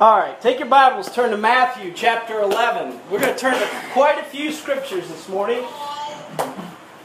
[0.00, 2.98] All right, take your Bibles, turn to Matthew chapter 11.
[3.12, 5.64] We're going to turn to quite a few scriptures this morning.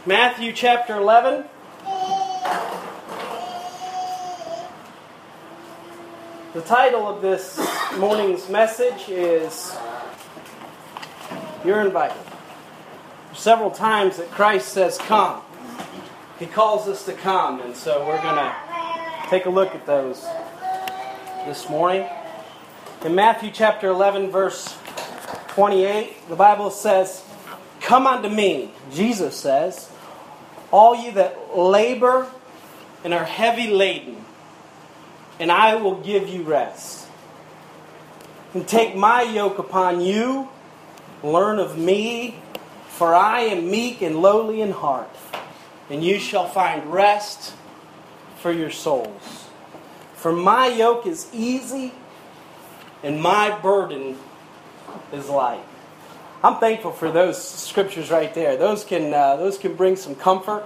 [0.08, 1.46] Matthew chapter 11.
[6.56, 7.60] The title of this
[8.00, 9.78] morning's message is
[11.64, 12.18] You're Invited.
[13.36, 15.44] Several times that Christ says, Come.
[16.40, 18.56] He calls us to come, and so we're going to
[19.30, 20.24] take a look at those
[21.46, 22.10] this morning.
[23.06, 24.78] In Matthew chapter 11, verse
[25.50, 27.24] 28, the Bible says,
[27.80, 29.90] Come unto me, Jesus says,
[30.70, 32.28] all you that labor
[33.06, 34.18] and are heavy laden,
[35.40, 37.08] and I will give you rest.
[38.54, 40.50] And take my yoke upon you,
[41.24, 42.36] learn of me,
[42.90, 45.16] for I am meek and lowly in heart,
[45.90, 47.54] and you shall find rest
[48.40, 49.46] for your souls.
[50.16, 51.94] For my yoke is easy
[53.04, 54.18] and my burden
[55.14, 55.64] is light.
[56.44, 58.56] I'm thankful for those scriptures right there.
[58.56, 60.64] Those can, uh, those can bring some comfort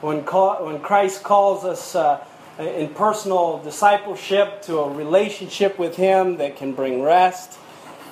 [0.00, 2.24] when, call, when Christ calls us uh,
[2.58, 7.58] in personal discipleship to a relationship with Him that can bring rest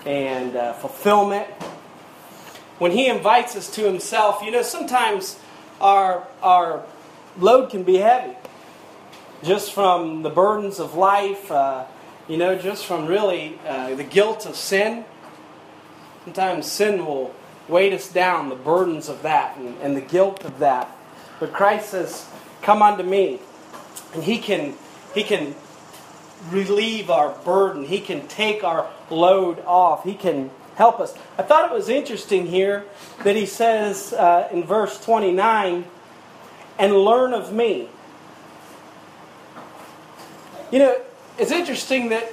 [0.06, 1.48] and uh, fulfillment.
[2.78, 5.38] When He invites us to Himself, you know, sometimes
[5.80, 6.84] our, our
[7.38, 8.36] load can be heavy
[9.42, 11.50] just from the burdens of life.
[12.26, 15.04] You know, just from really uh, the guilt of sin.
[16.24, 17.34] Sometimes sin will
[17.68, 20.90] weight us down, the burdens of that and, and the guilt of that.
[21.38, 22.26] But Christ says,
[22.62, 23.40] Come unto me.
[24.14, 24.74] And He can,
[25.14, 25.54] he can
[26.48, 31.14] relieve our burden, He can take our load off, He can help us.
[31.36, 32.86] I thought it was interesting here
[33.22, 35.84] that He says uh, in verse 29
[36.78, 37.90] and learn of me.
[40.72, 41.00] You know,
[41.38, 42.32] it's interesting that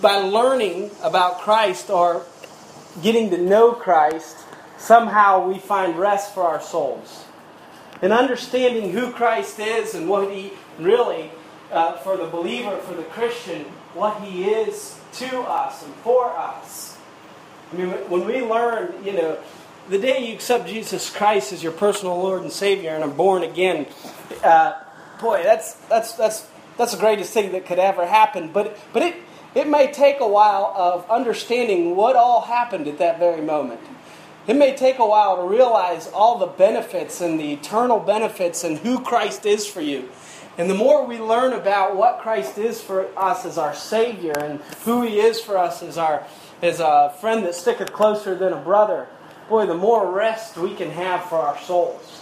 [0.00, 2.24] by learning about Christ or
[3.02, 4.36] getting to know Christ,
[4.78, 7.24] somehow we find rest for our souls.
[8.02, 11.30] And understanding who Christ is and what He really,
[11.70, 16.96] uh, for the believer, for the Christian, what He is to us and for us.
[17.72, 19.38] I mean, when we learn, you know,
[19.88, 23.42] the day you accept Jesus Christ as your personal Lord and Savior and are born
[23.42, 23.86] again,
[24.42, 24.80] uh,
[25.20, 26.46] boy, that's that's that's
[26.80, 28.50] that's the greatest thing that could ever happen.
[28.50, 29.16] But, but it,
[29.54, 33.80] it may take a while of understanding what all happened at that very moment.
[34.46, 38.78] It may take a while to realize all the benefits and the eternal benefits and
[38.78, 40.08] who Christ is for you.
[40.56, 44.60] And the more we learn about what Christ is for us as our Savior and
[44.84, 46.26] who He is for us as our
[46.62, 49.06] as a friend that sticketh closer than a brother,
[49.50, 52.19] boy, the more rest we can have for our souls.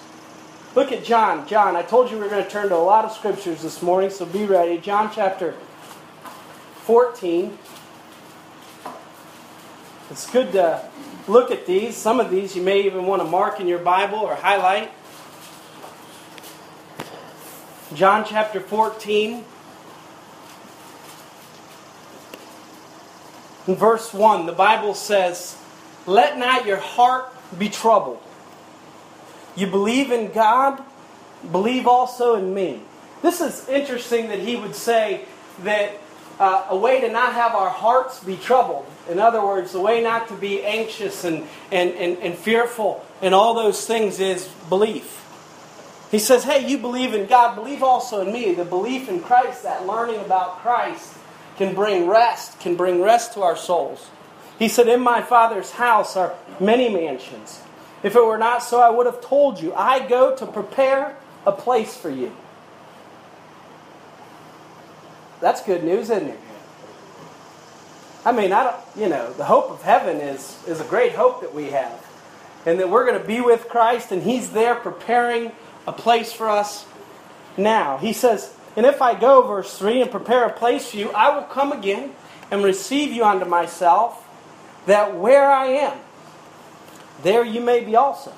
[0.78, 1.44] Look at John.
[1.48, 3.82] John, I told you we are going to turn to a lot of scriptures this
[3.82, 4.78] morning, so be ready.
[4.78, 5.56] John chapter
[6.82, 7.58] 14.
[10.08, 10.88] It's good to
[11.26, 11.96] look at these.
[11.96, 14.92] Some of these you may even want to mark in your Bible or highlight.
[17.96, 19.44] John chapter 14.
[23.66, 25.60] In verse 1, the Bible says,
[26.06, 28.22] Let not your heart be troubled.
[29.58, 30.80] You believe in God,
[31.50, 32.80] believe also in me.
[33.22, 35.24] This is interesting that he would say
[35.64, 35.98] that
[36.38, 38.86] uh, a way to not have our hearts be troubled.
[39.08, 43.34] In other words, the way not to be anxious and, and, and, and fearful and
[43.34, 45.24] all those things is belief.
[46.12, 48.54] He says, hey, you believe in God, believe also in me.
[48.54, 51.14] The belief in Christ, that learning about Christ,
[51.56, 54.08] can bring rest, can bring rest to our souls.
[54.58, 57.60] He said, In my Father's house are many mansions.
[58.02, 59.74] If it were not so, I would have told you.
[59.74, 62.32] I go to prepare a place for you.
[65.40, 66.40] That's good news, isn't it?
[68.24, 71.40] I mean, I don't, you know, the hope of heaven is, is a great hope
[71.40, 72.04] that we have.
[72.66, 75.52] And that we're going to be with Christ and He's there preparing
[75.86, 76.86] a place for us
[77.56, 77.98] now.
[77.98, 81.34] He says, And if I go, verse 3, and prepare a place for you, I
[81.34, 82.12] will come again
[82.50, 84.26] and receive you unto myself,
[84.86, 85.98] that where I am,
[87.22, 88.32] there you may be also.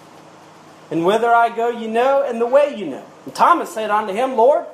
[0.91, 3.05] And whither I go, you know, and the way you know.
[3.25, 4.67] And Thomas said unto him, Lord,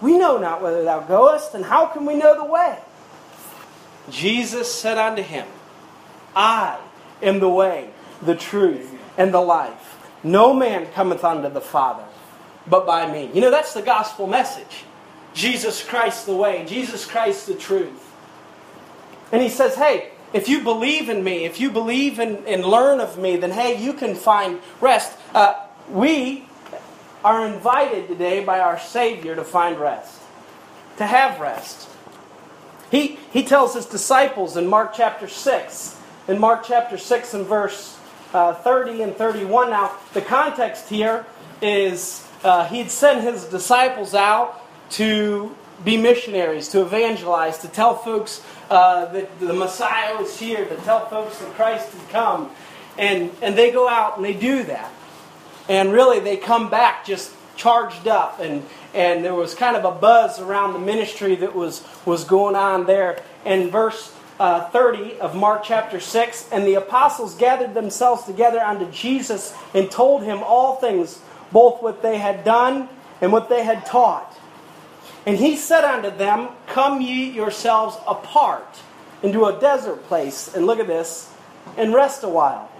[0.00, 2.78] we know not whither thou goest, and how can we know the way?
[4.10, 5.46] Jesus said unto him,
[6.34, 6.78] I
[7.22, 7.90] am the way,
[8.22, 9.98] the truth, and the life.
[10.24, 12.04] No man cometh unto the Father
[12.66, 13.30] but by me.
[13.34, 14.84] You know, that's the gospel message.
[15.34, 18.12] Jesus Christ the way, Jesus Christ the truth.
[19.32, 23.00] And he says, hey, if you believe in me, if you believe and, and learn
[23.00, 25.16] of me, then hey, you can find rest.
[25.34, 26.46] Uh, we
[27.24, 30.20] are invited today by our Savior to find rest,
[30.96, 31.88] to have rest.
[32.90, 35.98] He, he tells his disciples in Mark chapter 6,
[36.28, 37.98] in Mark chapter 6 and verse
[38.32, 39.70] uh, 30 and 31.
[39.70, 41.26] Now, the context here
[41.60, 45.54] is uh, he'd sent his disciples out to
[45.84, 51.06] be missionaries, to evangelize, to tell folks uh, that the Messiah was here, to tell
[51.08, 52.50] folks that Christ had come.
[52.96, 54.92] And, and they go out and they do that.
[55.68, 58.40] And really, they come back just charged up.
[58.40, 58.64] And,
[58.94, 62.86] and there was kind of a buzz around the ministry that was, was going on
[62.86, 63.22] there.
[63.44, 68.90] And verse uh, 30 of Mark chapter 6 And the apostles gathered themselves together unto
[68.90, 71.20] Jesus and told him all things,
[71.52, 72.88] both what they had done
[73.20, 74.36] and what they had taught.
[75.26, 78.80] And he said unto them, Come ye yourselves apart
[79.22, 81.32] into a desert place, and look at this,
[81.76, 82.70] and rest a while.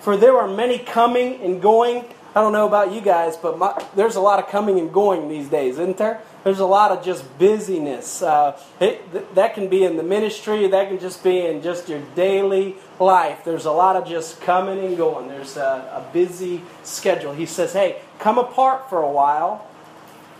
[0.00, 2.04] For there are many coming and going.
[2.36, 5.28] I don't know about you guys, but my, there's a lot of coming and going
[5.28, 6.20] these days, isn't there?
[6.42, 8.22] There's a lot of just busyness.
[8.22, 11.88] Uh, it, th- that can be in the ministry, that can just be in just
[11.88, 13.44] your daily life.
[13.44, 15.28] There's a lot of just coming and going.
[15.28, 17.32] There's a, a busy schedule.
[17.32, 19.66] He says, Hey, come apart for a while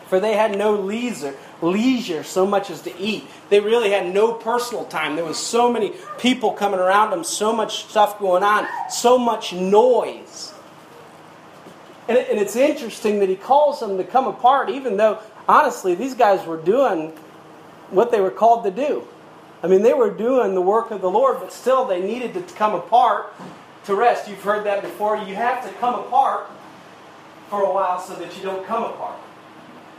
[0.08, 3.24] for they had no leisure, leisure so much as to eat.
[3.48, 5.16] They really had no personal time.
[5.16, 9.52] There was so many people coming around them, so much stuff going on, so much
[9.52, 10.52] noise.
[12.08, 15.18] And, it, and it's interesting that he calls them to come apart, even though,
[15.48, 17.12] honestly, these guys were doing
[17.90, 19.06] what they were called to do.
[19.62, 22.54] I mean, they were doing the work of the Lord, but still they needed to
[22.54, 23.32] come apart
[23.86, 24.28] to rest.
[24.28, 25.16] You've heard that before.
[25.16, 26.50] You have to come apart
[27.48, 29.18] for a while so that you don't come apart.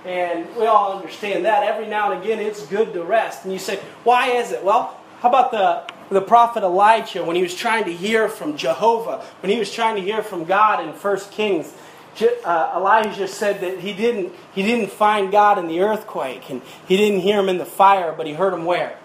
[0.06, 1.64] And we all understand that.
[1.64, 3.44] Every now and again, it's good to rest.
[3.44, 4.64] And you say, why is it?
[4.64, 9.26] Well, how about the, the prophet Elijah when he was trying to hear from Jehovah,
[9.42, 11.74] when he was trying to hear from God in 1 Kings?
[12.22, 16.96] Uh, Elijah said that he didn't, he didn't find God in the earthquake, and he
[16.96, 18.98] didn't hear him in the fire, but he heard him where?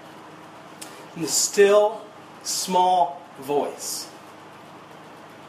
[1.17, 2.03] In the still,
[2.43, 4.10] small voice.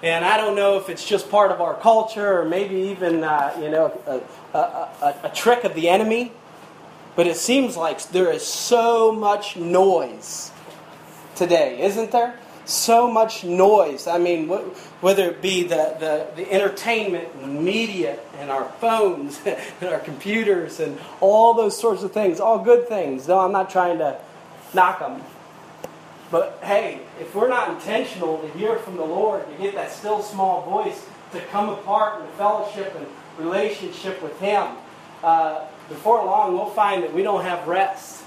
[0.04, 3.56] And I don't know if it's just part of our culture or maybe even, uh,
[3.62, 4.60] you know, a, a,
[5.02, 6.32] a, a trick of the enemy.
[7.16, 10.52] But it seems like there is so much noise
[11.36, 12.40] today, isn't there?
[12.66, 14.08] So much noise.
[14.08, 19.90] I mean, whether it be the, the, the entertainment and media and our phones and
[19.90, 23.28] our computers and all those sorts of things, all good things.
[23.28, 24.20] No, I'm not trying to
[24.74, 25.22] knock them.
[26.32, 30.24] But hey, if we're not intentional to hear from the Lord, to get that still
[30.24, 33.06] small voice, to come apart in fellowship and
[33.38, 34.68] relationship with Him,
[35.24, 38.24] uh, before long we'll find that we don't have rest.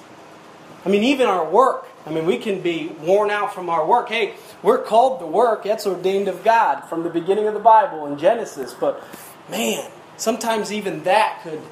[0.84, 1.86] I mean, even our work.
[2.06, 4.10] I mean, we can be worn out from our work.
[4.10, 5.64] Hey, we're called to work.
[5.64, 8.74] That's ordained of God from the beginning of the Bible in Genesis.
[8.74, 9.02] But
[9.50, 11.62] man, sometimes even that could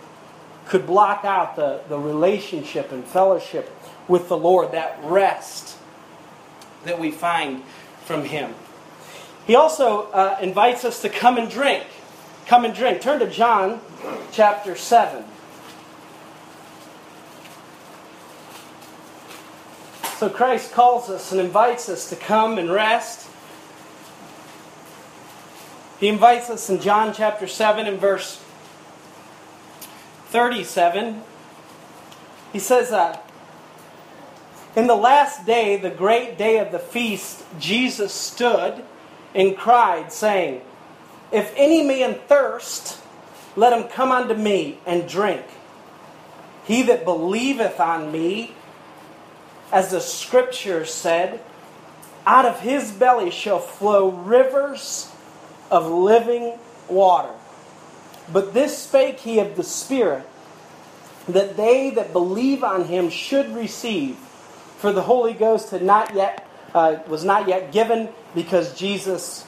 [0.64, 3.70] could block out the, the relationship and fellowship
[4.08, 5.76] with the Lord, that rest
[6.84, 7.62] that we find
[8.05, 8.55] from him.
[9.46, 11.84] He also uh, invites us to come and drink.
[12.46, 13.00] Come and drink.
[13.00, 13.81] Turn to John
[14.31, 15.25] chapter 7.
[20.19, 23.29] So Christ calls us and invites us to come and rest.
[25.99, 28.40] He invites us in John chapter 7 and verse
[30.29, 31.23] 37.
[32.52, 33.19] He says, uh,
[34.74, 38.82] in the last day, the great day of the feast, Jesus stood
[39.34, 40.62] and cried, saying,
[41.31, 42.98] If any man thirst,
[43.55, 45.44] let him come unto me and drink.
[46.64, 48.55] He that believeth on me,
[49.70, 51.41] as the scripture said,
[52.24, 55.10] out of his belly shall flow rivers
[55.70, 57.34] of living water.
[58.32, 60.26] But this spake he of the Spirit,
[61.29, 64.17] that they that believe on him should receive
[64.82, 69.46] for the Holy Ghost had not yet uh, was not yet given because Jesus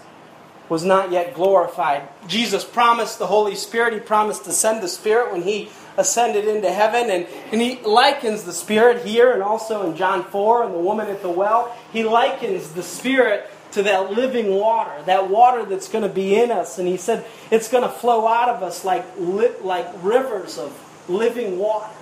[0.69, 2.09] was not yet glorified.
[2.29, 3.95] Jesus promised the Holy Spirit.
[3.95, 7.11] He promised to send the Spirit when he ascended into heaven.
[7.11, 11.09] And, and he likens the Spirit here and also in John 4 and the woman
[11.09, 11.77] at the well.
[11.93, 16.53] He likens the Spirit to that living water, that water that's going to be in
[16.53, 16.79] us.
[16.79, 20.73] And he said it's going to flow out of us like, like rivers of
[21.09, 21.93] living water.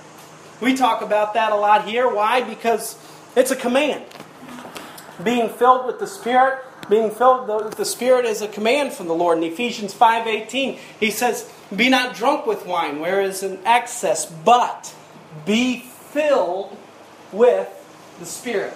[0.61, 2.09] We talk about that a lot here.
[2.09, 2.43] Why?
[2.43, 2.97] Because
[3.37, 4.05] it's a command.
[5.23, 6.59] Being filled with the Spirit,
[6.89, 9.39] being filled with the Spirit is a command from the Lord.
[9.39, 14.93] In Ephesians 5:18, he says, "Be not drunk with wine, where is an excess, but
[15.45, 15.79] be
[16.13, 16.77] filled
[17.33, 17.69] with
[18.19, 18.75] the Spirit."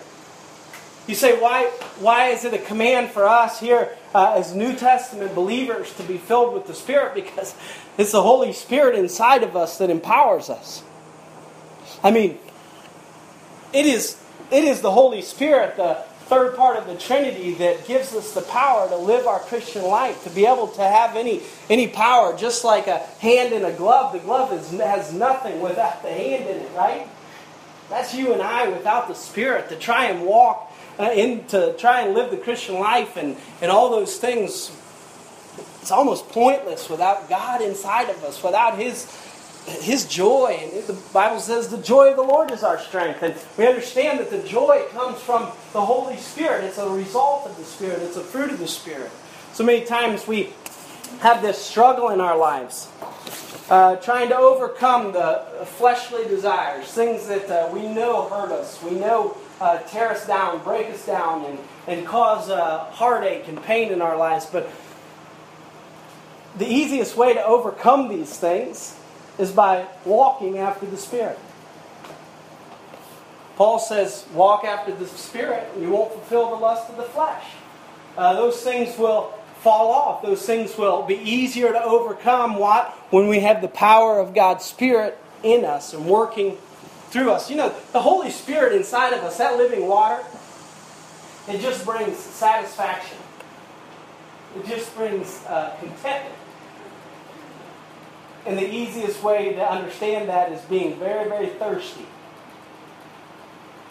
[1.06, 1.66] You say, why,
[2.00, 6.18] why is it a command for us here uh, as New Testament believers to be
[6.18, 7.14] filled with the Spirit?
[7.14, 7.54] Because
[7.96, 10.82] it's the Holy Spirit inside of us that empowers us.
[12.02, 12.38] I mean,
[13.72, 15.94] it is, it is the Holy Spirit, the
[16.26, 20.24] third part of the Trinity, that gives us the power to live our Christian life,
[20.24, 24.12] to be able to have any, any power, just like a hand in a glove.
[24.12, 27.08] The glove is, has nothing without the hand in it, right?
[27.88, 32.00] That's you and I without the Spirit to try and walk uh, in, to try
[32.00, 34.72] and live the Christian life and, and all those things.
[35.80, 39.04] It's almost pointless without God inside of us, without His
[39.66, 40.58] his joy.
[40.62, 43.23] And the Bible says the joy of the Lord is our strength.
[43.23, 45.42] And we understand that the joy comes from
[45.73, 46.64] the Holy Spirit.
[46.64, 49.11] It's a result of the Spirit, it's a fruit of the Spirit.
[49.52, 50.52] So many times we
[51.20, 52.90] have this struggle in our lives.
[53.68, 58.92] Uh, trying to overcome the fleshly desires, things that uh, we know hurt us, we
[58.92, 61.58] know uh, tear us down, break us down, and,
[61.88, 64.46] and cause uh, heartache and pain in our lives.
[64.46, 64.70] But
[66.56, 68.94] the easiest way to overcome these things
[69.38, 71.38] is by walking after the Spirit.
[73.56, 77.44] Paul says, walk after the Spirit, and you won't fulfill the lust of the flesh.
[78.16, 80.22] Uh, those things will fall off.
[80.22, 82.90] Those things will be easier to overcome what?
[83.10, 86.58] When we have the power of God's Spirit in us and working
[87.08, 87.50] through us.
[87.50, 90.22] You know, the Holy Spirit inside of us, that living water,
[91.48, 93.18] it just brings satisfaction.
[94.56, 96.34] It just brings uh, contentment.
[98.46, 102.06] And the easiest way to understand that is being very, very thirsty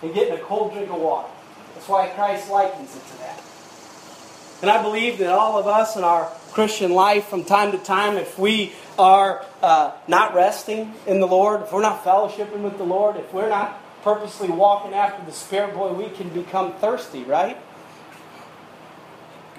[0.01, 1.27] and getting a cold drink of water.
[1.74, 3.43] That's why Christ likens it to that.
[4.62, 8.15] And I believe that all of us in our Christian life, from time to time,
[8.15, 12.85] if we are uh, not resting in the Lord, if we're not fellowshipping with the
[12.85, 17.57] Lord, if we're not purposely walking after the Spirit, boy, we can become thirsty, right?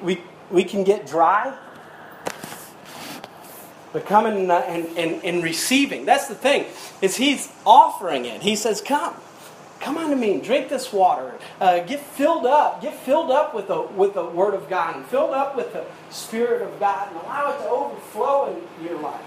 [0.01, 1.59] We, we can get dry
[3.97, 6.05] but coming and, and, and receiving.
[6.05, 6.67] That's the thing,
[7.01, 8.43] is he's offering it.
[8.43, 9.15] He says, come.
[9.81, 11.33] Come unto me and drink this water.
[11.59, 12.83] Uh, get filled up.
[12.83, 15.87] Get filled up with the, with the Word of God and filled up with the
[16.11, 19.25] Spirit of God and allow it to overflow in your life.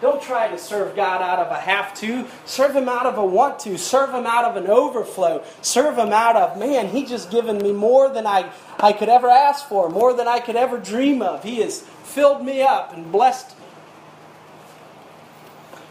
[0.00, 2.24] Don't try to serve God out of a have to.
[2.44, 3.76] Serve Him out of a want to.
[3.76, 5.42] Serve Him out of an overflow.
[5.60, 9.28] Serve Him out of, man, He just given me more than I, I could ever
[9.28, 11.42] ask for, more than I could ever dream of.
[11.42, 13.57] He has filled me up and blessed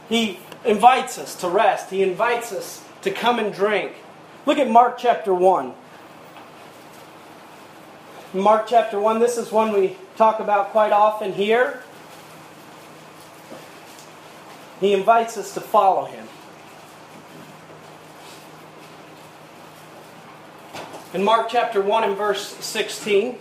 [0.10, 3.94] he invites us to rest, He invites us to come and drink.
[4.46, 5.74] Look at Mark chapter 1.
[8.34, 11.82] Mark chapter 1, this is one we talk about quite often here.
[14.80, 16.28] He invites us to follow him.
[21.14, 23.38] In Mark chapter 1 and verse 16,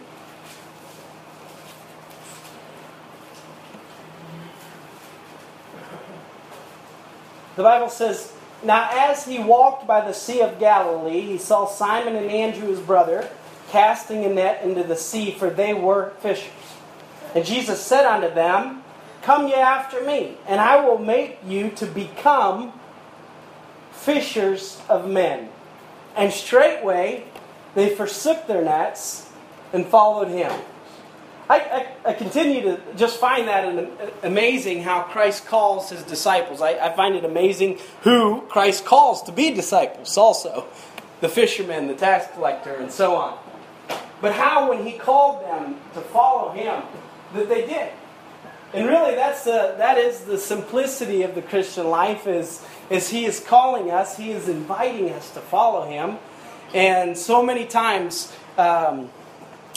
[7.56, 8.32] The Bible says,
[8.62, 12.80] Now as he walked by the Sea of Galilee, he saw Simon and Andrew his
[12.80, 13.28] brother
[13.70, 16.52] casting a net into the sea, for they were fishers.
[17.34, 18.82] And Jesus said unto them,
[19.22, 22.72] Come ye after me, and I will make you to become
[23.90, 25.48] fishers of men.
[26.14, 27.24] And straightway
[27.74, 29.28] they forsook their nets
[29.72, 30.52] and followed him.
[31.48, 33.88] I, I, I, continue to just find that
[34.24, 36.60] amazing how Christ calls his disciples.
[36.60, 40.66] I, I find it amazing who Christ calls to be disciples also
[41.20, 43.38] the fisherman, the tax collector, and so on.
[44.20, 46.82] But how, when he called them to follow him,
[47.34, 47.90] that they did.
[48.72, 53.24] And really, that's the, that is the simplicity of the Christian life is, is he
[53.24, 56.18] is calling us, he is inviting us to follow him.
[56.74, 59.10] And so many times, um,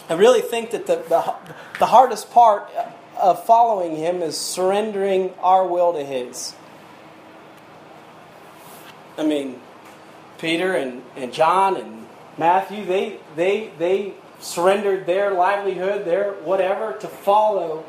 [0.09, 1.35] I really think that the, the,
[1.77, 2.67] the hardest part
[3.15, 6.55] of following Him is surrendering our will to His.
[9.17, 9.61] I mean,
[10.39, 17.07] Peter and, and John and Matthew, they, they, they surrendered their livelihood, their whatever, to
[17.07, 17.85] follow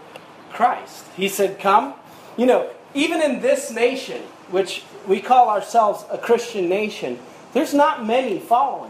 [0.50, 1.06] Christ.
[1.16, 1.94] He said, Come.
[2.36, 7.18] You know, even in this nation, which we call ourselves a Christian nation,
[7.54, 8.89] there's not many following.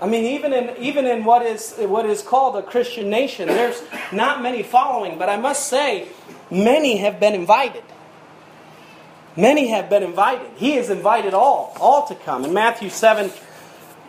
[0.00, 3.82] I mean, even in even in what is what is called a Christian nation, there's
[4.12, 6.08] not many following, but I must say,
[6.50, 7.82] many have been invited.
[9.36, 10.50] Many have been invited.
[10.56, 12.44] He has invited all, all to come.
[12.44, 13.30] In Matthew 7,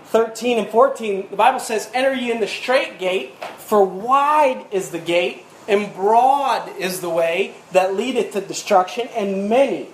[0.06, 4.90] 13 and 14, the Bible says, Enter ye in the straight gate, for wide is
[4.90, 9.88] the gate, and broad is the way that leadeth to destruction, and many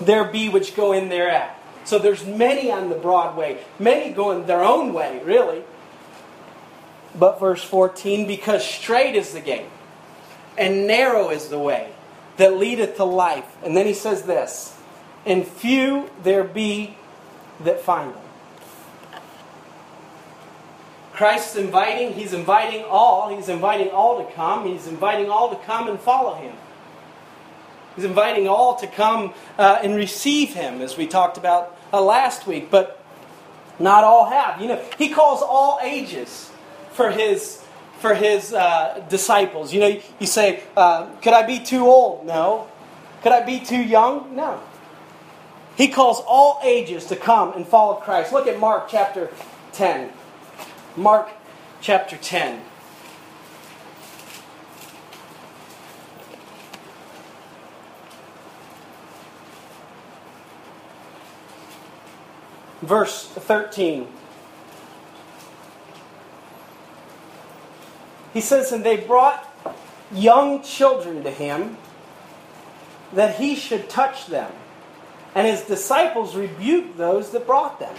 [0.00, 1.57] there be which go in thereat.
[1.88, 5.62] So there's many on the broad way, many going their own way, really.
[7.18, 9.70] But verse 14, because straight is the gate,
[10.58, 11.90] and narrow is the way
[12.36, 13.46] that leadeth to life.
[13.64, 14.78] And then he says this,
[15.24, 16.98] and few there be
[17.60, 18.22] that find him.
[21.14, 25.88] Christ's inviting, he's inviting all, he's inviting all to come, he's inviting all to come
[25.88, 26.54] and follow him.
[27.96, 32.46] He's inviting all to come uh, and receive him, as we talked about uh, last
[32.46, 33.02] week, but
[33.78, 34.60] not all have.
[34.60, 36.50] You know, he calls all ages
[36.92, 37.62] for his
[38.00, 39.72] for his uh, disciples.
[39.72, 42.68] You know, you say, uh, "Could I be too old?" No.
[43.22, 44.36] Could I be too young?
[44.36, 44.60] No.
[45.76, 48.32] He calls all ages to come and follow Christ.
[48.32, 49.30] Look at Mark chapter
[49.72, 50.10] ten.
[50.96, 51.30] Mark
[51.80, 52.62] chapter ten.
[62.88, 64.08] Verse 13.
[68.32, 69.44] He says, And they brought
[70.10, 71.76] young children to him
[73.12, 74.50] that he should touch them.
[75.34, 77.94] And his disciples rebuked those that brought them.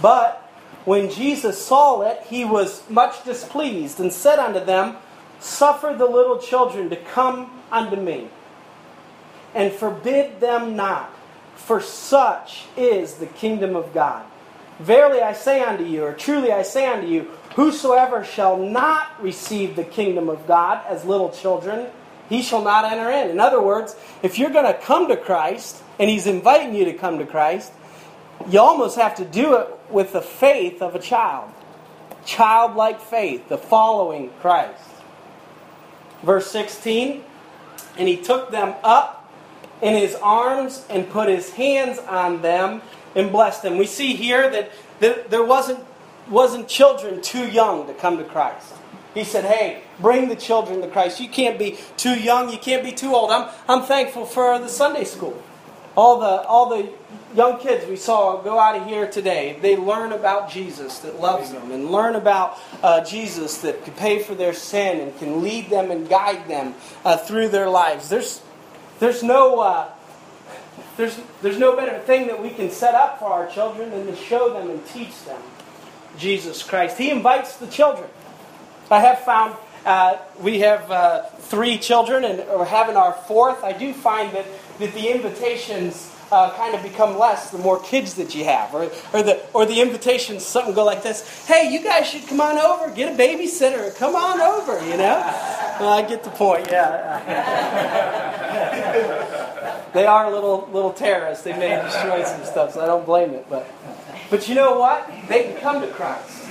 [0.00, 0.36] But
[0.84, 4.96] when Jesus saw it, he was much displeased and said unto them,
[5.40, 8.28] Suffer the little children to come unto me,
[9.54, 11.12] and forbid them not
[11.58, 14.24] for such is the kingdom of God.
[14.78, 19.76] Verily I say unto you, or truly I say unto you, whosoever shall not receive
[19.76, 21.88] the kingdom of God as little children,
[22.28, 23.30] he shall not enter in.
[23.30, 26.92] In other words, if you're going to come to Christ, and he's inviting you to
[26.92, 27.72] come to Christ,
[28.48, 31.50] you almost have to do it with the faith of a child.
[32.24, 34.80] Childlike faith, the following Christ.
[36.22, 37.24] Verse 16,
[37.96, 39.17] and he took them up
[39.82, 42.82] in his arms and put his hands on them
[43.14, 43.78] and blessed them.
[43.78, 45.84] We see here that, there wasn't,
[46.28, 48.74] wasn't children too young to come to Christ.
[49.14, 51.20] He said, Hey, bring the children to Christ.
[51.20, 53.30] You can't be too young, you can't be too old.
[53.30, 55.42] I'm, I'm thankful for the Sunday school.
[55.96, 56.92] All the, all the
[57.34, 61.50] young kids we saw go out of here today, they learn about Jesus that loves
[61.50, 65.70] them and learn about uh, Jesus that can pay for their sin and can lead
[65.70, 68.08] them and guide them uh, through their lives.
[68.08, 68.40] There's,
[68.98, 69.88] there's no, uh,
[70.96, 74.16] there's, there's no better thing that we can set up for our children than to
[74.16, 75.40] show them and teach them
[76.18, 76.98] Jesus Christ.
[76.98, 78.08] He invites the children.
[78.90, 83.62] I have found uh, we have uh, three children and we're having our fourth.
[83.62, 84.46] I do find that,
[84.78, 88.74] that the invitations uh, kind of become less the more kids that you have.
[88.74, 92.40] Or, or, the, or the invitations, something go like this Hey, you guys should come
[92.40, 95.22] on over, get a babysitter, come on over, you know?
[95.80, 97.22] I get the point, yeah.
[99.94, 101.44] they are little, little terrorists.
[101.44, 103.46] They may destroy some stuff, so I don't blame it.
[103.48, 103.66] But,
[104.28, 105.08] but you know what?
[105.28, 106.46] They can come to Christ.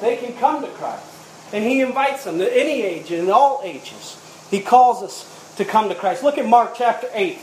[0.00, 1.06] They can come to Christ.
[1.52, 4.18] And He invites them at any age and in all ages.
[4.50, 6.22] He calls us to come to Christ.
[6.22, 7.38] Look at Mark chapter 8.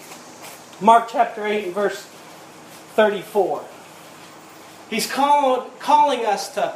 [0.81, 2.03] Mark chapter 8 and verse
[2.95, 3.65] 34.
[4.89, 6.73] He's called, calling us to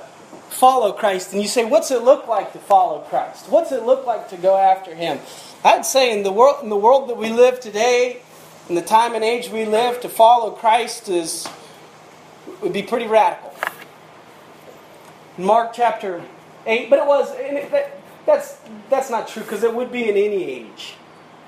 [0.49, 1.31] follow Christ.
[1.31, 3.49] And you say, what's it look like to follow Christ?
[3.49, 5.19] What's it look like to go after Him?
[5.63, 8.21] I'd say in the world, in the world that we live today,
[8.67, 11.47] in the time and age we live, to follow Christ is
[12.61, 13.53] would be pretty radical.
[15.37, 16.23] Mark chapter
[16.65, 18.57] 8, but it was, it, that, that's,
[18.89, 20.95] that's not true because it would be in any age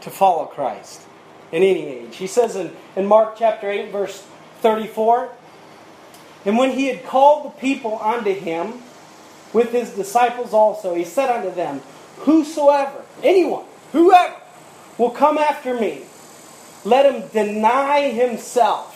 [0.01, 1.01] to follow Christ
[1.51, 2.15] in any age.
[2.15, 4.25] He says in, in Mark chapter 8, verse
[4.61, 5.29] 34
[6.45, 8.81] And when he had called the people unto him,
[9.53, 11.81] with his disciples also, he said unto them,
[12.19, 14.35] Whosoever, anyone, whoever,
[14.97, 16.03] will come after me,
[16.83, 18.91] let him deny himself.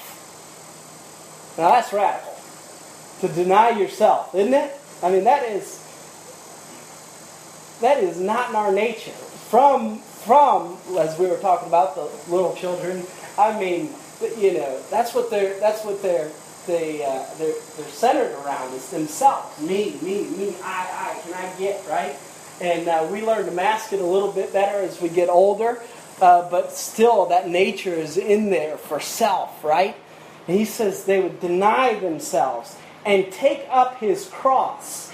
[1.57, 2.35] Now that's radical.
[3.21, 4.73] To deny yourself, isn't it?
[5.03, 5.79] I mean, that is
[7.81, 9.11] that is not in our nature.
[9.11, 13.03] From from, as we were talking about the little children,
[13.37, 13.89] I mean,
[14.37, 16.31] you know, that's what they're that's what they're
[16.67, 19.59] they uh, they're, they're centered around is themselves.
[19.61, 21.21] Me, me, me, I, I.
[21.21, 22.15] Can I get right?
[22.61, 25.81] And uh, we learn to mask it a little bit better as we get older,
[26.21, 29.95] uh, but still that nature is in there for self, right?
[30.47, 35.13] And he says they would deny themselves and take up his cross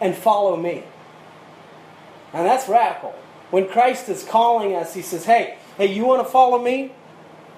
[0.00, 0.84] and follow me.
[2.36, 3.14] And that's radical.
[3.50, 6.92] When Christ is calling us, he says, Hey, hey, you want to follow me?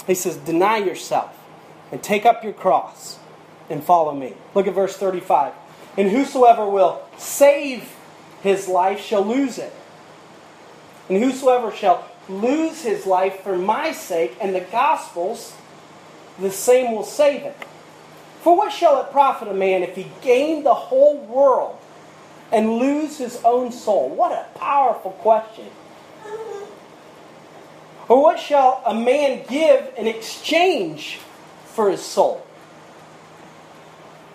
[0.06, 1.36] He says, Deny yourself
[1.90, 3.18] and take up your cross
[3.68, 4.34] and follow me.
[4.54, 5.52] Look at verse 35.
[5.96, 7.92] And whosoever will save
[8.40, 9.72] his life shall lose it.
[11.08, 15.56] And whosoever shall lose his life for my sake and the gospel's,
[16.38, 17.56] the same will save it.
[18.42, 21.78] For what shall it profit a man if he gain the whole world
[22.52, 24.08] and lose his own soul?
[24.08, 25.66] What a powerful question.
[28.08, 31.18] Or what shall a man give in exchange
[31.66, 32.44] for his soul?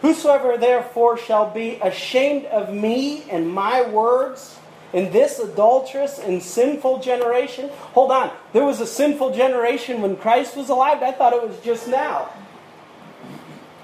[0.02, 4.60] Whosoever therefore shall be ashamed of me and my words
[4.94, 7.70] in this adulterous and sinful generation.
[7.94, 8.32] Hold on.
[8.54, 11.02] There was a sinful generation when Christ was alive.
[11.02, 12.30] I thought it was just now.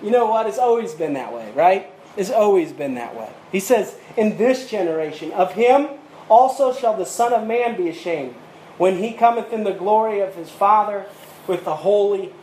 [0.03, 0.45] You know what?
[0.45, 1.91] It's always been that way, right?
[2.15, 3.29] It's always been that way.
[3.51, 5.87] He says, In this generation, of him
[6.27, 8.33] also shall the Son of Man be ashamed
[8.77, 11.05] when he cometh in the glory of his Father
[11.47, 12.33] with the holy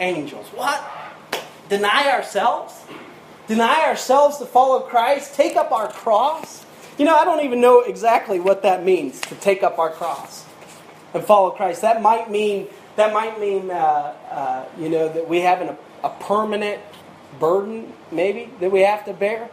[0.00, 0.48] angels.
[0.48, 0.82] What?
[1.68, 2.82] Deny ourselves?
[3.46, 5.36] Deny ourselves to follow Christ?
[5.36, 6.66] Take up our cross?
[6.98, 10.44] You know, I don't even know exactly what that means to take up our cross
[11.14, 11.82] and follow Christ.
[11.82, 12.66] That might mean
[12.96, 13.74] that might mean uh,
[14.32, 16.80] uh, you know that we have an, a permanent
[17.38, 19.48] burden, maybe that we have to bear.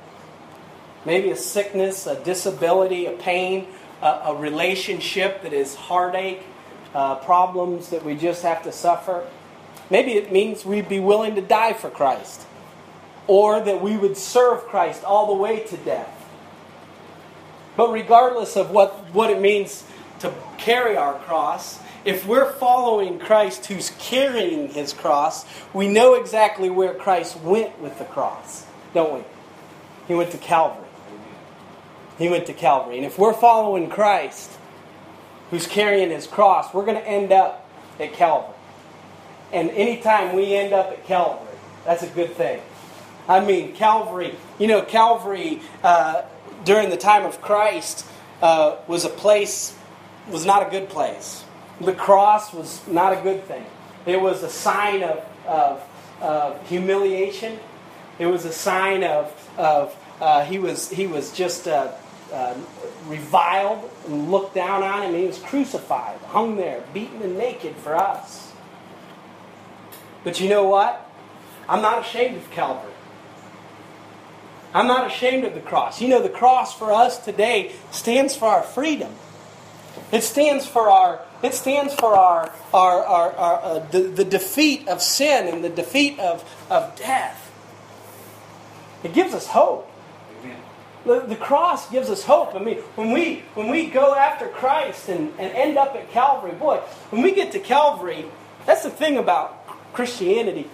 [1.08, 3.70] Maybe a sickness, a disability, a pain,
[4.02, 6.43] a, a relationship that is heartache,
[6.93, 9.26] uh, problems that we just have to suffer.
[9.89, 12.46] Maybe it means we'd be willing to die for Christ,
[13.26, 16.13] or that we would serve Christ all the way to death.
[17.78, 19.86] But regardless of what, what it means
[20.20, 26.70] to carry our cross, if we're following Christ who's carrying his cross, we know exactly
[26.70, 29.24] where Christ went with the cross, don't we?
[30.10, 30.87] He went to Calvary.
[32.17, 32.97] He went to Calvary.
[32.97, 34.51] And if we're following Christ
[35.51, 38.56] who's carrying his cross, we're going to end up at Calvary.
[39.53, 42.62] And anytime we end up at Calvary, that's a good thing.
[43.30, 45.62] I mean, Calvary, you know, Calvary.
[45.84, 46.23] Uh,
[46.67, 48.06] during the time of Christ
[48.41, 49.73] uh, was a place,
[50.30, 51.45] was not a good place.
[51.80, 53.65] The cross was not a good thing.
[54.06, 55.84] It was a sign of, of,
[56.21, 57.58] of humiliation.
[58.19, 61.67] It was a sign of, of uh, he, was, he was just
[62.34, 62.56] uh,
[63.06, 65.16] reviled and looked down on him.
[65.16, 68.54] He was crucified, hung there, beaten and naked for us.
[70.24, 71.10] But you know what?
[71.70, 72.94] I'm not ashamed of Calvary.
[74.74, 76.02] I'm not ashamed of the cross.
[76.02, 79.13] You know, the cross for us today stands for our freedom.
[80.12, 84.88] It stands for our it stands for our, our, our, our uh, the, the defeat
[84.88, 87.52] of sin and the defeat of, of death.
[89.04, 89.90] It gives us hope.
[91.08, 92.54] The, cross gives us hope.
[92.54, 96.52] I mean, when we when we go after Christ and, and end up at Calvary,
[96.52, 96.78] boy,
[97.10, 98.26] when we get to Calvary,
[98.65, 100.70] that's the thing about Christianity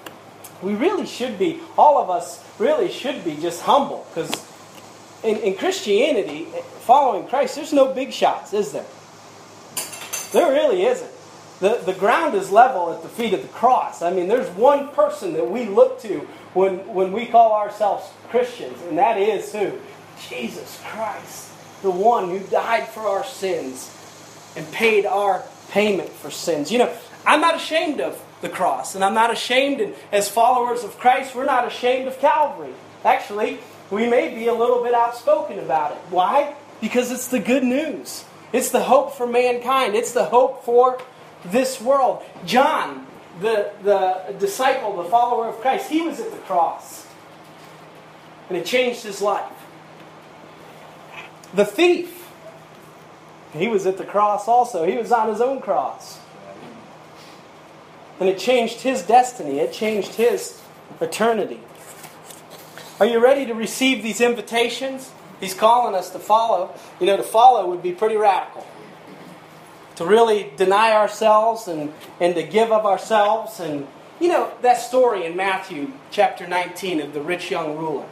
[0.64, 4.08] we really should be, all of us really should be just humble.
[4.10, 4.32] Because
[5.24, 6.48] in, in Christianity,
[6.82, 8.86] following Christ, there's no big shots, is there?
[10.32, 11.12] There really isn't.
[11.60, 14.02] The, the ground is level at the feet of the cross.
[14.02, 18.82] I mean, there's one person that we look to when, when we call ourselves Christians,
[18.88, 19.74] and that is who?
[20.30, 21.50] Jesus Christ,
[21.82, 23.90] the one who died for our sins
[24.56, 26.72] and paid our payment for sins.
[26.72, 26.94] You know,
[27.26, 28.94] I'm not ashamed of the cross.
[28.94, 32.74] And I'm not ashamed, and as followers of Christ, we're not ashamed of Calvary.
[33.04, 33.58] Actually,
[33.90, 35.98] we may be a little bit outspoken about it.
[36.12, 36.56] Why?
[36.80, 38.24] Because it's the good news.
[38.52, 39.96] It's the hope for mankind.
[39.96, 41.02] It's the hope for
[41.46, 42.22] this world.
[42.46, 43.08] John,
[43.42, 47.08] the, the disciple, the follower of Christ, he was at the cross.
[48.50, 49.52] And it changed his life.
[51.54, 52.28] The thief,
[53.54, 54.86] he was at the cross also.
[54.86, 56.20] He was on his own cross.
[58.20, 60.62] And it changed his destiny, it changed his
[61.00, 61.60] eternity.
[63.00, 65.12] Are you ready to receive these invitations?
[65.40, 66.74] He's calling us to follow.
[67.00, 68.66] You know, to follow would be pretty radical.
[69.98, 73.60] To really deny ourselves and, and to give of ourselves.
[73.60, 73.88] And,
[74.20, 78.06] you know, that story in Matthew chapter 19 of the rich young ruler.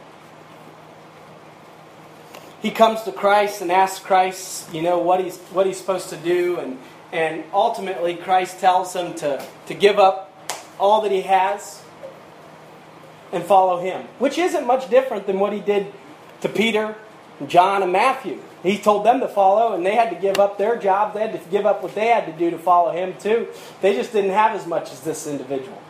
[2.62, 6.16] He comes to Christ and asks Christ, you know, what he's, what he's supposed to
[6.16, 6.60] do.
[6.60, 6.78] And,
[7.10, 10.32] and ultimately, Christ tells him to, to give up
[10.78, 11.82] all that he has
[13.32, 15.92] and follow him, which isn't much different than what he did
[16.42, 16.94] to Peter,
[17.48, 18.38] John, and Matthew.
[18.62, 21.14] He told them to follow, and they had to give up their jobs.
[21.14, 23.48] They had to give up what they had to do to follow him, too.
[23.80, 25.81] They just didn't have as much as this individual.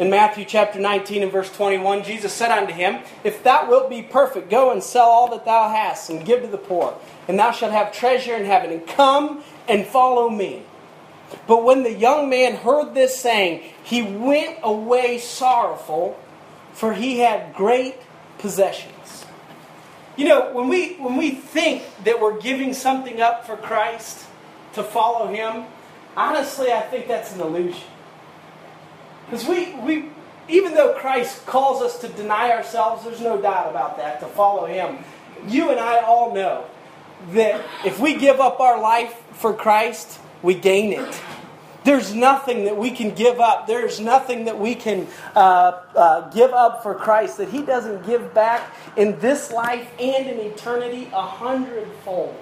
[0.00, 4.00] In Matthew chapter 19 and verse 21, Jesus said unto him, If thou wilt be
[4.00, 7.50] perfect, go and sell all that thou hast, and give to the poor, and thou
[7.50, 10.62] shalt have treasure in heaven, and come and follow me.
[11.46, 16.18] But when the young man heard this saying, he went away sorrowful,
[16.72, 17.96] for he had great
[18.38, 19.26] possessions.
[20.16, 24.24] You know, when we, when we think that we're giving something up for Christ
[24.72, 25.66] to follow him,
[26.16, 27.84] honestly, I think that's an illusion.
[29.30, 30.08] Because we, we,
[30.48, 34.66] even though Christ calls us to deny ourselves, there's no doubt about that, to follow
[34.66, 34.98] Him.
[35.46, 36.64] You and I all know
[37.30, 41.20] that if we give up our life for Christ, we gain it.
[41.84, 43.68] There's nothing that we can give up.
[43.68, 48.34] There's nothing that we can uh, uh, give up for Christ that He doesn't give
[48.34, 52.36] back in this life and in eternity a hundredfold.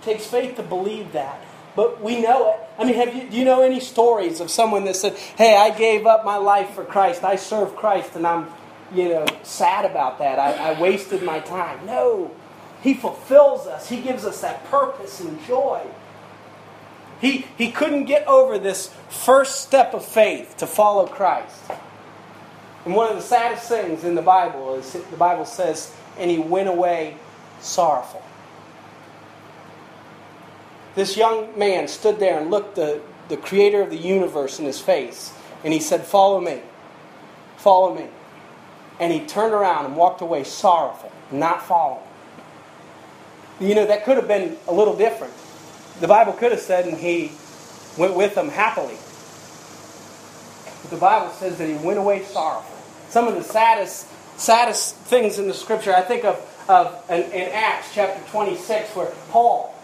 [0.00, 1.40] It takes faith to believe that.
[1.76, 2.60] But we know it.
[2.78, 5.76] I mean, have you, do you know any stories of someone that said, hey, I
[5.76, 8.48] gave up my life for Christ, I serve Christ, and I'm,
[8.92, 10.38] you know, sad about that.
[10.38, 11.84] I, I wasted my time.
[11.86, 12.32] No.
[12.82, 15.86] He fulfills us, He gives us that purpose and joy.
[17.20, 21.62] He, he couldn't get over this first step of faith to follow Christ.
[22.84, 26.38] And one of the saddest things in the Bible is the Bible says, and he
[26.38, 27.16] went away
[27.60, 28.22] sorrowful.
[30.96, 34.80] This young man stood there and looked the, the creator of the universe in his
[34.80, 35.32] face,
[35.62, 36.60] and he said, Follow me.
[37.58, 38.08] Follow me.
[38.98, 42.02] And he turned around and walked away sorrowful, not following.
[43.60, 45.32] You know, that could have been a little different
[46.00, 47.32] the Bible could have said, and he
[47.96, 48.96] went with them happily.
[50.82, 52.76] But the Bible says that he went away sorrowful.
[53.08, 54.06] Some of the saddest,
[54.38, 59.10] saddest things in the scripture, I think of, of in, in Acts chapter 26, where
[59.30, 59.74] Paul,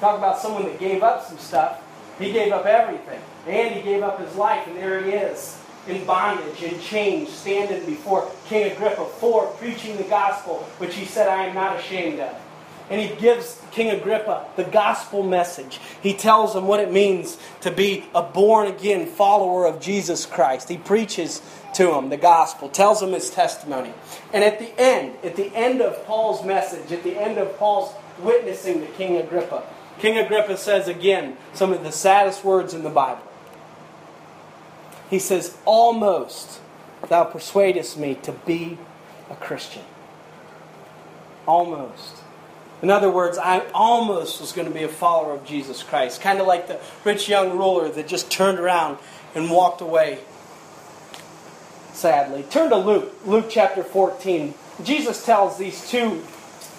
[0.00, 1.82] talk about someone that gave up some stuff.
[2.18, 3.20] He gave up everything.
[3.46, 7.86] And he gave up his life, and there he is in bondage, in chains, standing
[7.86, 12.36] before King Agrippa for preaching the gospel, which he said, I am not ashamed of
[12.90, 15.78] and he gives King Agrippa the gospel message.
[16.02, 20.68] He tells him what it means to be a born again follower of Jesus Christ.
[20.68, 21.42] He preaches
[21.74, 23.92] to him the gospel, tells him his testimony.
[24.32, 27.92] And at the end, at the end of Paul's message, at the end of Paul's
[28.20, 29.62] witnessing to King Agrippa,
[29.98, 33.22] King Agrippa says again some of the saddest words in the Bible.
[35.10, 36.60] He says, Almost
[37.08, 38.78] thou persuadest me to be
[39.30, 39.82] a Christian.
[41.46, 42.22] Almost.
[42.80, 46.20] In other words, I almost was going to be a follower of Jesus Christ.
[46.20, 48.98] Kind of like the rich young ruler that just turned around
[49.34, 50.20] and walked away,
[51.92, 52.44] sadly.
[52.50, 54.54] Turn to Luke, Luke chapter 14.
[54.84, 56.22] Jesus tells these two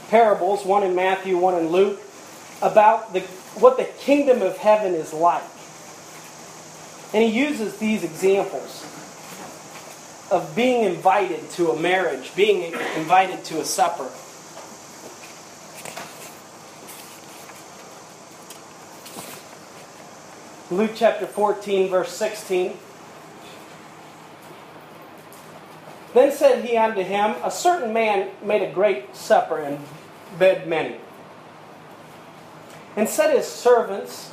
[0.09, 1.99] parables, one in Matthew, one in Luke,
[2.61, 3.21] about the,
[3.59, 5.43] what the kingdom of heaven is like.
[7.13, 8.83] And he uses these examples
[10.31, 14.09] of being invited to a marriage, being invited to a supper.
[20.71, 22.77] Luke chapter 14, verse 16.
[26.13, 29.79] Then said he unto him, A certain man made a great supper and
[30.37, 30.97] bade many.
[32.99, 34.29] And set his servants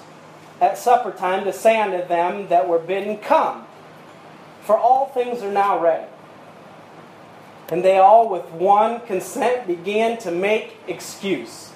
[0.61, 3.65] at supper time to say unto them that were bidden, Come,
[4.63, 6.09] for all things are now ready.
[7.69, 11.71] And they all with one consent began to make excuse.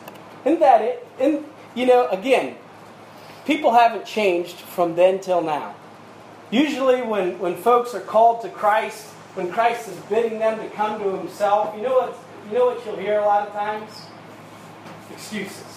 [0.45, 1.07] Isn't that it?
[1.21, 1.45] And,
[1.77, 2.57] you know, again,
[3.47, 5.77] people haven't changed from then till now.
[6.51, 11.01] Usually, when, when folks are called to Christ, when Christ is bidding them to come
[11.01, 14.07] to Himself, you know what, you know what you'll hear a lot of times?
[15.13, 15.70] Excuses.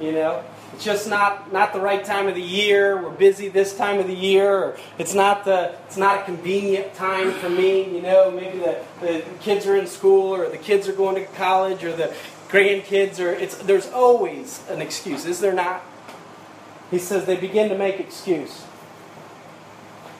[0.00, 0.44] You know?
[0.72, 3.00] It's just not, not the right time of the year.
[3.02, 4.76] We're busy this time of the year.
[4.98, 7.94] It's not the it's not a convenient time for me.
[7.94, 11.24] You know, maybe the, the kids are in school or the kids are going to
[11.32, 12.14] college or the
[12.48, 15.82] grandkids or it's there's always an excuse, is there not?
[16.90, 18.64] He says, They begin to make excuse.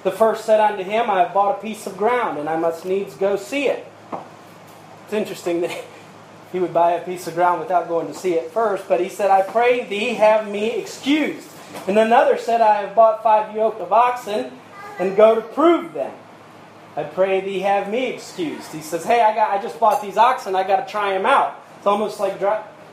[0.02, 2.84] The first said unto him, I have bought a piece of ground, and I must
[2.84, 3.86] needs go see it.
[5.04, 5.84] It's interesting that
[6.52, 9.08] he would buy a piece of ground without going to see it first, but he
[9.08, 11.48] said, I pray thee have me excused.
[11.86, 14.52] And another said, I have bought five yoke of oxen,
[14.98, 16.14] and go to prove them.
[16.96, 18.72] I pray thee have me excused.
[18.72, 21.26] He says, Hey, I got I just bought these oxen, I got to try them
[21.26, 21.62] out.
[21.76, 22.40] It's almost like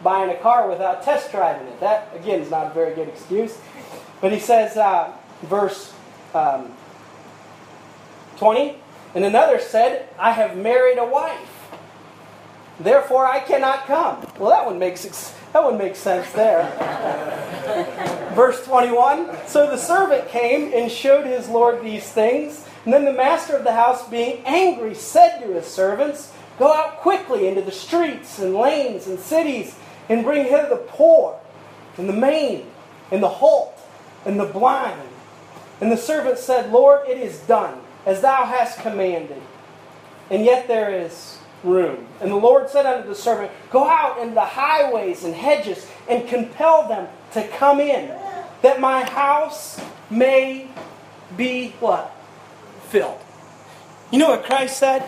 [0.04, 1.80] buying a car without test driving it.
[1.80, 3.58] That, again, is not a very good excuse.
[4.20, 5.14] But he says, uh,
[5.44, 5.94] verse
[6.34, 6.72] um,
[8.38, 8.78] 20,
[9.16, 11.53] and another said, I have married a wife.
[12.84, 14.26] Therefore, I cannot come.
[14.38, 15.06] Well, that one makes
[15.54, 16.64] that one makes sense there.
[18.36, 22.68] Verse 21 So the servant came and showed his Lord these things.
[22.84, 26.98] And then the master of the house, being angry, said to his servants, Go out
[26.98, 29.76] quickly into the streets and lanes and cities
[30.10, 31.40] and bring hither the poor,
[31.98, 32.70] and the maimed,
[33.10, 33.80] and the halt,
[34.26, 35.10] and the blind.
[35.80, 39.42] And the servant said, Lord, it is done, as thou hast commanded.
[40.30, 42.08] And yet there is room.
[42.22, 46.28] And the Lord said unto the servant, Go out into the highways and hedges, and
[46.28, 48.16] compel them to come in,
[48.62, 50.68] that my house may
[51.36, 52.16] be what?
[52.90, 53.20] Filled.
[54.12, 55.04] You know what Christ said?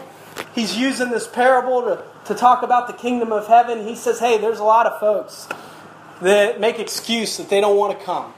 [0.53, 4.37] He's using this parable to to talk about the kingdom of heaven, he says, hey,
[4.37, 5.47] there's a lot of folks
[6.21, 8.33] that make excuse that they don't want to come.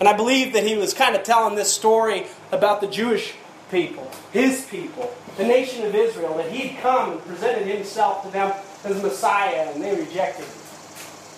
[0.00, 3.34] And I believe that he was kind of telling this story about the Jewish
[3.70, 8.52] people, his people, the nation of Israel, that he'd come and presented himself to them
[8.84, 10.54] as Messiah, and they rejected him.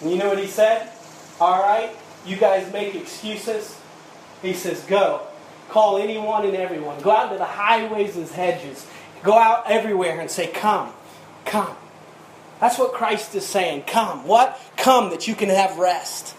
[0.02, 0.90] And you know what he said?
[1.40, 1.90] All right,
[2.26, 3.78] you guys make excuses.
[4.42, 5.22] He says, Go.
[5.68, 7.00] Call anyone and everyone.
[7.00, 8.86] Go out to the highways and hedges.
[9.22, 10.92] Go out everywhere and say, Come,
[11.44, 11.76] come.
[12.60, 13.82] That's what Christ is saying.
[13.82, 14.26] Come.
[14.26, 14.60] What?
[14.76, 16.34] Come that you can have rest.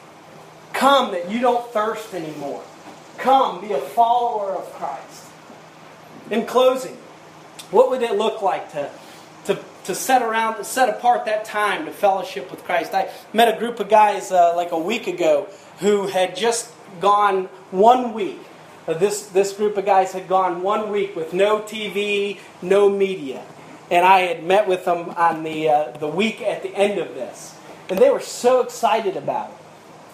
[0.74, 2.64] Come that you don't thirst anymore.
[3.18, 5.26] Come, be a follower of Christ.
[6.30, 6.98] In closing,
[7.72, 8.90] what would it look like to,
[9.46, 12.94] to, to set around, set apart that time to fellowship with Christ?
[12.94, 15.48] I met a group of guys uh, like a week ago
[15.80, 18.40] who had just gone one week.
[18.88, 23.44] Uh, this, this group of guys had gone one week with no TV, no media.
[23.90, 27.14] And I had met with them on the, uh, the week at the end of
[27.16, 27.56] this.
[27.90, 29.58] And they were so excited about it.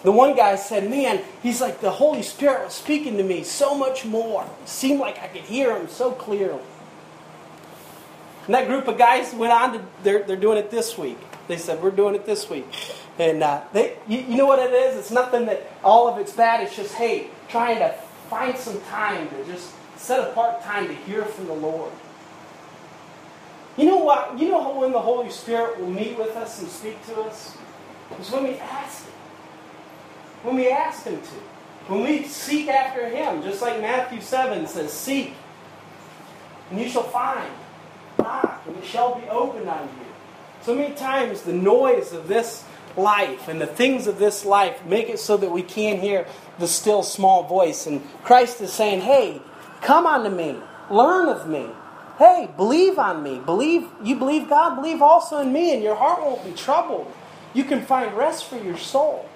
[0.02, 3.74] The one guy said, Man, he's like the Holy Spirit was speaking to me so
[3.74, 4.44] much more.
[4.62, 6.60] It seemed like I could hear him so clearly.
[8.46, 11.18] And that group of guys went on to, they're, they're doing it this week.
[11.48, 12.66] They said, We're doing it this week.
[13.18, 14.96] And uh, they, you, you know what it is?
[14.96, 16.62] It's nothing that all of it's bad.
[16.62, 17.94] It's just, hey, trying to
[18.28, 21.92] find some time to just set apart time to hear from the Lord.
[23.76, 24.38] You know what?
[24.38, 27.56] You know when the Holy Spirit will meet with us and speak to us?
[28.18, 29.12] It's when we ask Him.
[30.42, 31.92] When we ask Him to.
[31.92, 35.34] When we seek after Him, just like Matthew 7 says, Seek,
[36.70, 37.50] and you shall find.
[38.18, 40.06] Knock, and it shall be opened unto you.
[40.62, 42.64] So many times the noise of this
[42.96, 46.26] life and the things of this life make it so that we can't hear
[46.58, 47.86] the still small voice.
[47.86, 49.40] And Christ is saying, Hey,
[49.80, 50.56] come unto me,
[50.90, 51.68] learn of me.
[52.18, 53.40] Hey, believe on me.
[53.40, 57.12] Believe you believe God, believe also in me, and your heart won't be troubled.
[57.54, 59.28] You can find rest for your soul.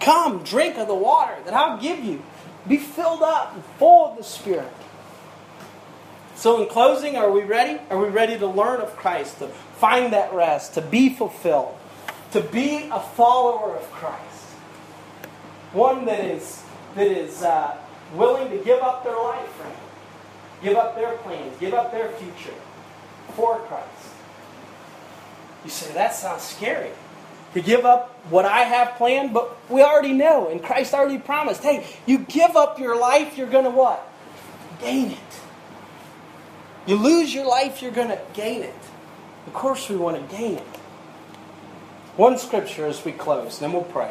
[0.00, 2.22] Come, drink of the water that I'll give you.
[2.66, 4.72] Be filled up and full of the Spirit.
[6.42, 7.80] So, in closing, are we ready?
[7.88, 11.78] Are we ready to learn of Christ, to find that rest, to be fulfilled,
[12.32, 14.42] to be a follower of Christ?
[15.72, 16.64] One that is,
[16.96, 17.78] that is uh,
[18.14, 19.76] willing to give up their life for Him,
[20.64, 22.58] give up their plans, give up their future
[23.34, 24.08] for Christ.
[25.62, 26.90] You say, that sounds scary.
[27.54, 31.62] To give up what I have planned, but we already know, and Christ already promised
[31.62, 34.04] hey, you give up your life, you're going to what?
[34.80, 35.41] Gain it.
[36.86, 38.74] You lose your life, you're going to gain it.
[39.46, 40.66] Of course, we want to gain it.
[42.16, 44.10] One scripture as we close, then we'll pray.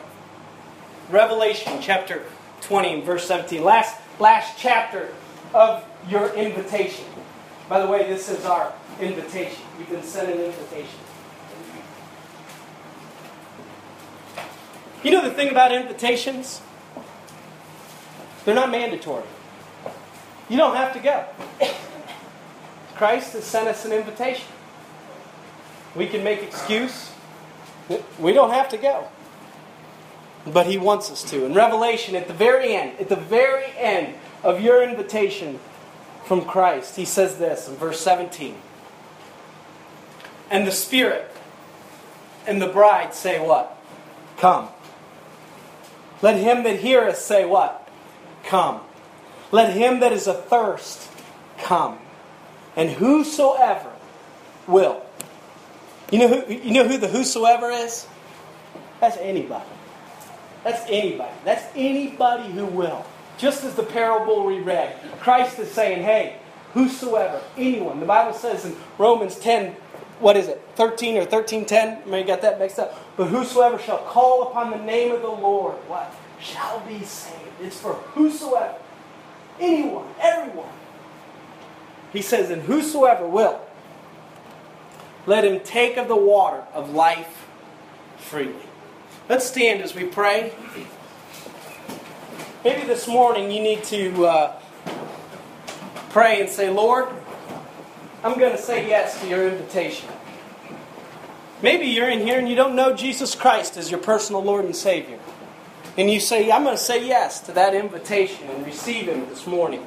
[1.09, 2.23] Revelation chapter
[2.61, 3.63] 20 verse 17.
[3.63, 5.13] Last, last chapter
[5.53, 7.05] of your invitation.
[7.67, 9.61] By the way, this is our invitation.
[9.77, 10.99] You've been sent an invitation.
[15.03, 16.61] You know the thing about invitations?
[18.45, 19.23] They're not mandatory.
[20.49, 21.25] You don't have to go.
[23.01, 24.45] Christ has sent us an invitation.
[25.95, 27.09] We can make excuse.
[28.19, 29.07] We don't have to go.
[30.45, 31.43] But he wants us to.
[31.45, 35.59] In Revelation, at the very end, at the very end of your invitation
[36.25, 38.55] from Christ, he says this in verse 17.
[40.51, 41.35] And the Spirit
[42.45, 43.81] and the bride say what?
[44.37, 44.69] Come.
[46.21, 47.89] Let him that heareth say what?
[48.43, 48.81] Come.
[49.51, 51.09] Let him that is athirst
[51.57, 51.97] come
[52.75, 53.91] and whosoever
[54.67, 55.03] will.
[56.11, 58.07] You know who, you know who the whosoever is?
[58.99, 59.65] That's anybody.
[60.63, 61.33] That's anybody.
[61.43, 63.05] That's anybody who will.
[63.37, 66.37] Just as the parable we read, Christ is saying, hey,
[66.73, 67.99] whosoever, anyone.
[67.99, 69.75] The Bible says in Romans 10,
[70.19, 72.09] what is it, 13 or 1310?
[72.09, 72.95] Maybe got that mixed up.
[73.17, 76.13] But whosoever shall call upon the name of the Lord, what?
[76.39, 77.37] Shall be saved.
[77.61, 78.75] It's for whosoever.
[79.59, 80.69] Anyone, everyone.
[82.13, 83.61] He says, And whosoever will,
[85.25, 87.47] let him take of the water of life
[88.17, 88.55] freely.
[89.29, 90.53] Let's stand as we pray.
[92.63, 94.59] Maybe this morning you need to uh,
[96.09, 97.07] pray and say, Lord,
[98.23, 100.09] I'm going to say yes to your invitation.
[101.61, 104.75] Maybe you're in here and you don't know Jesus Christ as your personal Lord and
[104.75, 105.19] Savior.
[105.97, 109.45] And you say, I'm going to say yes to that invitation and receive Him this
[109.45, 109.85] morning.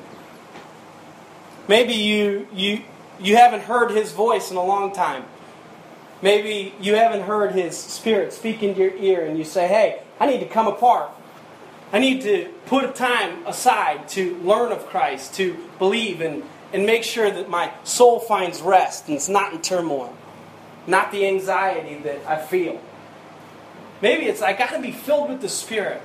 [1.68, 2.82] Maybe you, you,
[3.20, 5.24] you haven't heard his voice in a long time.
[6.20, 10.26] Maybe you haven't heard his spirit speak into your ear and you say, hey, I
[10.26, 11.10] need to come apart.
[11.92, 16.42] I need to put a time aside to learn of Christ, to believe and,
[16.72, 20.16] and make sure that my soul finds rest and it's not in turmoil,
[20.86, 22.80] not the anxiety that I feel.
[24.02, 26.02] Maybe it's I got to be filled with the Spirit.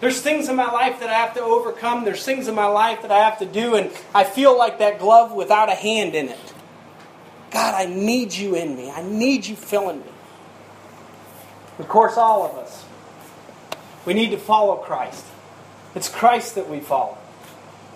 [0.00, 2.04] There's things in my life that I have to overcome.
[2.04, 4.98] There's things in my life that I have to do, and I feel like that
[4.98, 6.54] glove without a hand in it.
[7.50, 8.90] God, I need you in me.
[8.90, 10.12] I need you filling me.
[11.78, 12.84] Of course, all of us.
[14.06, 15.24] We need to follow Christ.
[15.94, 17.18] It's Christ that we follow.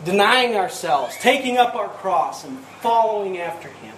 [0.04, 3.93] Denying ourselves, taking up our cross, and following after Him.